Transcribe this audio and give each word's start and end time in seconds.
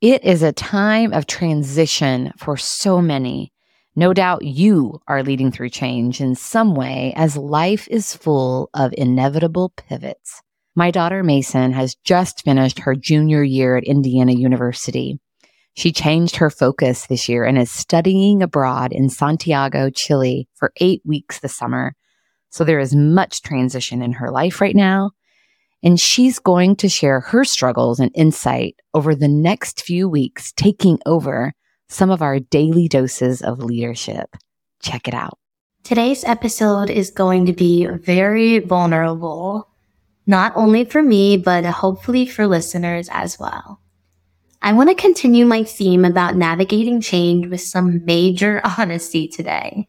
It 0.00 0.22
is 0.22 0.44
a 0.44 0.52
time 0.52 1.12
of 1.12 1.26
transition 1.26 2.32
for 2.36 2.56
so 2.56 3.02
many. 3.02 3.52
No 3.96 4.14
doubt 4.14 4.44
you 4.44 5.00
are 5.08 5.24
leading 5.24 5.50
through 5.50 5.70
change 5.70 6.20
in 6.20 6.36
some 6.36 6.76
way 6.76 7.12
as 7.16 7.36
life 7.36 7.88
is 7.90 8.14
full 8.14 8.70
of 8.74 8.94
inevitable 8.96 9.70
pivots. 9.70 10.40
My 10.76 10.92
daughter 10.92 11.24
Mason 11.24 11.72
has 11.72 11.96
just 12.04 12.44
finished 12.44 12.78
her 12.78 12.94
junior 12.94 13.42
year 13.42 13.76
at 13.76 13.82
Indiana 13.82 14.34
University. 14.34 15.18
She 15.74 15.90
changed 15.90 16.36
her 16.36 16.48
focus 16.48 17.08
this 17.08 17.28
year 17.28 17.42
and 17.42 17.58
is 17.58 17.68
studying 17.68 18.40
abroad 18.40 18.92
in 18.92 19.08
Santiago, 19.08 19.90
Chile 19.90 20.46
for 20.54 20.70
eight 20.76 21.02
weeks 21.04 21.40
this 21.40 21.56
summer. 21.56 21.96
So 22.50 22.62
there 22.62 22.78
is 22.78 22.94
much 22.94 23.42
transition 23.42 24.02
in 24.02 24.12
her 24.12 24.30
life 24.30 24.60
right 24.60 24.76
now. 24.76 25.10
And 25.82 25.98
she's 26.00 26.38
going 26.38 26.76
to 26.76 26.88
share 26.88 27.20
her 27.20 27.44
struggles 27.44 28.00
and 28.00 28.10
insight 28.14 28.76
over 28.94 29.14
the 29.14 29.28
next 29.28 29.82
few 29.82 30.08
weeks, 30.08 30.52
taking 30.52 30.98
over 31.06 31.52
some 31.88 32.10
of 32.10 32.20
our 32.22 32.40
daily 32.40 32.88
doses 32.88 33.42
of 33.42 33.60
leadership. 33.60 34.36
Check 34.82 35.06
it 35.08 35.14
out. 35.14 35.38
Today's 35.84 36.24
episode 36.24 36.90
is 36.90 37.10
going 37.10 37.46
to 37.46 37.52
be 37.52 37.86
very 37.86 38.58
vulnerable, 38.58 39.68
not 40.26 40.52
only 40.56 40.84
for 40.84 41.02
me, 41.02 41.36
but 41.36 41.64
hopefully 41.64 42.26
for 42.26 42.46
listeners 42.46 43.08
as 43.10 43.38
well. 43.38 43.80
I 44.60 44.72
want 44.72 44.90
to 44.90 44.94
continue 44.94 45.46
my 45.46 45.62
theme 45.62 46.04
about 46.04 46.34
navigating 46.36 47.00
change 47.00 47.46
with 47.46 47.60
some 47.60 48.04
major 48.04 48.60
honesty 48.78 49.28
today 49.28 49.88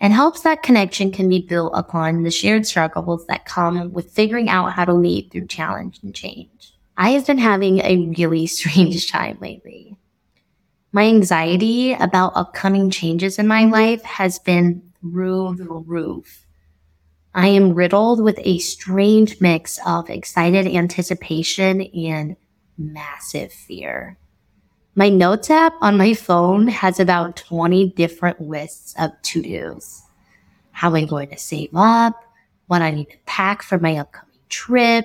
and 0.00 0.14
helps 0.14 0.40
that 0.40 0.62
connection 0.62 1.12
can 1.12 1.28
be 1.28 1.40
built 1.42 1.72
upon 1.74 2.22
the 2.22 2.30
shared 2.30 2.66
struggles 2.66 3.26
that 3.26 3.44
come 3.44 3.92
with 3.92 4.10
figuring 4.10 4.48
out 4.48 4.72
how 4.72 4.84
to 4.86 4.94
lead 4.94 5.30
through 5.30 5.46
challenge 5.46 6.00
and 6.02 6.14
change. 6.14 6.74
I 6.96 7.10
have 7.10 7.26
been 7.26 7.38
having 7.38 7.78
a 7.80 8.12
really 8.16 8.46
strange 8.48 9.10
time 9.10 9.38
lately. 9.40 9.96
My 10.92 11.04
anxiety 11.04 11.92
about 11.92 12.32
upcoming 12.34 12.90
changes 12.90 13.38
in 13.38 13.46
my 13.46 13.66
life 13.66 14.02
has 14.02 14.38
been 14.38 14.82
through 15.00 15.54
the 15.56 15.64
roof. 15.64 16.46
I 17.32 17.48
am 17.48 17.74
riddled 17.74 18.20
with 18.20 18.40
a 18.42 18.58
strange 18.58 19.40
mix 19.40 19.78
of 19.86 20.10
excited 20.10 20.66
anticipation 20.66 21.82
and 21.82 22.36
massive 22.76 23.52
fear. 23.52 24.18
My 24.96 25.08
notes 25.08 25.50
app 25.50 25.74
on 25.80 25.96
my 25.96 26.14
phone 26.14 26.66
has 26.66 26.98
about 26.98 27.36
20 27.36 27.90
different 27.90 28.40
lists 28.40 28.92
of 28.98 29.12
to 29.22 29.40
dos. 29.40 30.02
How 30.72 30.96
I'm 30.96 31.06
going 31.06 31.28
to 31.30 31.38
save 31.38 31.70
up, 31.76 32.20
what 32.66 32.82
I 32.82 32.90
need 32.90 33.10
to 33.10 33.16
pack 33.24 33.62
for 33.62 33.78
my 33.78 33.98
upcoming 33.98 34.40
trip, 34.48 35.04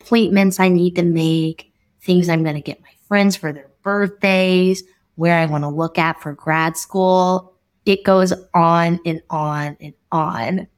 appointments 0.00 0.60
I 0.60 0.68
need 0.68 0.94
to 0.94 1.02
make, 1.02 1.72
things 2.00 2.28
I'm 2.28 2.44
going 2.44 2.54
to 2.54 2.60
get 2.60 2.80
my 2.82 2.92
friends 3.08 3.34
for 3.34 3.52
their 3.52 3.68
birthdays, 3.82 4.84
where 5.16 5.38
I 5.38 5.46
want 5.46 5.64
to 5.64 5.68
look 5.68 5.98
at 5.98 6.22
for 6.22 6.32
grad 6.32 6.76
school. 6.76 7.54
It 7.86 8.04
goes 8.04 8.32
on 8.54 9.00
and 9.04 9.22
on 9.28 9.76
and 9.80 9.94
on. 10.12 10.68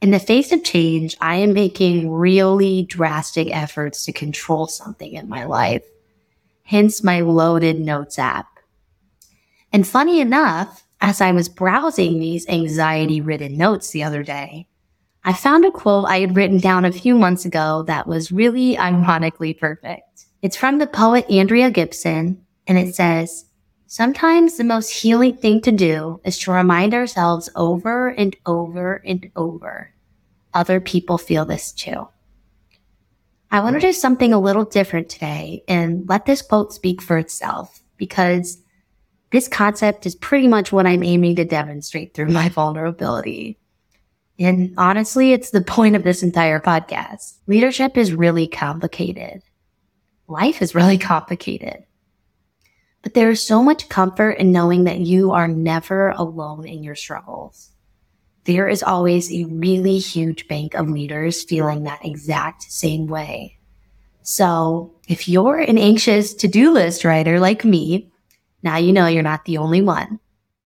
In 0.00 0.10
the 0.10 0.18
face 0.18 0.52
of 0.52 0.64
change, 0.64 1.18
I 1.20 1.36
am 1.36 1.52
making 1.52 2.10
really 2.10 2.84
drastic 2.84 3.54
efforts 3.54 4.06
to 4.06 4.12
control 4.12 4.68
something 4.68 5.12
in 5.12 5.28
my 5.28 5.44
life 5.44 5.82
hence 6.64 7.02
my 7.02 7.20
loaded 7.20 7.80
notes 7.80 8.18
app. 8.18 8.46
And 9.72 9.86
funny 9.86 10.20
enough, 10.20 10.84
as 11.00 11.20
I 11.20 11.32
was 11.32 11.48
browsing 11.48 12.18
these 12.18 12.48
anxiety 12.48 13.20
ridden 13.20 13.56
notes 13.56 13.90
the 13.90 14.02
other 14.04 14.22
day, 14.22 14.68
I 15.24 15.32
found 15.32 15.64
a 15.64 15.70
quote 15.70 16.06
I 16.06 16.20
had 16.20 16.36
written 16.36 16.58
down 16.58 16.84
a 16.84 16.92
few 16.92 17.16
months 17.16 17.44
ago 17.44 17.84
that 17.86 18.06
was 18.06 18.32
really 18.32 18.76
ironically 18.78 19.54
perfect. 19.54 20.26
It's 20.42 20.56
from 20.56 20.78
the 20.78 20.86
poet 20.86 21.30
Andrea 21.30 21.70
Gibson, 21.70 22.44
and 22.66 22.78
it 22.78 22.94
says, 22.94 23.46
Sometimes 23.86 24.56
the 24.56 24.64
most 24.64 24.90
healing 24.90 25.36
thing 25.36 25.60
to 25.60 25.70
do 25.70 26.20
is 26.24 26.38
to 26.38 26.52
remind 26.52 26.94
ourselves 26.94 27.50
over 27.54 28.08
and 28.08 28.34
over 28.46 29.02
and 29.04 29.30
over. 29.36 29.92
Other 30.54 30.80
people 30.80 31.18
feel 31.18 31.44
this 31.44 31.72
too. 31.72 32.08
I 33.52 33.60
want 33.60 33.74
to 33.74 33.80
do 33.80 33.92
something 33.92 34.32
a 34.32 34.40
little 34.40 34.64
different 34.64 35.10
today 35.10 35.62
and 35.68 36.08
let 36.08 36.24
this 36.24 36.40
quote 36.40 36.72
speak 36.72 37.02
for 37.02 37.18
itself 37.18 37.82
because 37.98 38.56
this 39.30 39.46
concept 39.46 40.06
is 40.06 40.14
pretty 40.14 40.48
much 40.48 40.72
what 40.72 40.86
I'm 40.86 41.02
aiming 41.02 41.36
to 41.36 41.44
demonstrate 41.44 42.14
through 42.14 42.30
my 42.30 42.48
vulnerability. 42.48 43.58
And 44.38 44.72
honestly, 44.78 45.32
it's 45.34 45.50
the 45.50 45.60
point 45.60 45.96
of 45.96 46.02
this 46.02 46.22
entire 46.22 46.60
podcast. 46.60 47.36
Leadership 47.46 47.98
is 47.98 48.14
really 48.14 48.46
complicated. 48.46 49.42
Life 50.28 50.62
is 50.62 50.74
really 50.74 50.96
complicated. 51.12 51.84
But 53.02 53.12
there 53.12 53.28
is 53.28 53.46
so 53.46 53.62
much 53.62 53.90
comfort 53.90 54.38
in 54.38 54.50
knowing 54.50 54.84
that 54.84 55.00
you 55.00 55.32
are 55.32 55.48
never 55.48 56.08
alone 56.10 56.66
in 56.66 56.82
your 56.82 56.94
struggles 56.94 57.72
there 58.44 58.68
is 58.68 58.82
always 58.82 59.32
a 59.32 59.44
really 59.44 59.98
huge 59.98 60.48
bank 60.48 60.74
of 60.74 60.88
leaders 60.88 61.42
feeling 61.42 61.84
that 61.84 62.04
exact 62.04 62.62
same 62.62 63.06
way. 63.06 63.58
So 64.22 64.94
if 65.08 65.28
you're 65.28 65.58
an 65.58 65.78
anxious 65.78 66.34
to 66.34 66.48
do 66.48 66.72
list 66.72 67.04
writer 67.04 67.40
like 67.40 67.64
me, 67.64 68.10
now 68.62 68.76
you 68.76 68.92
know 68.92 69.06
you're 69.06 69.22
not 69.22 69.44
the 69.44 69.58
only 69.58 69.82
one. 69.82 70.18